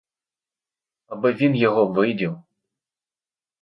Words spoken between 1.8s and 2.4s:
видів.